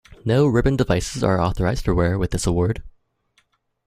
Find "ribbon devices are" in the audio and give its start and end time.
0.47-1.39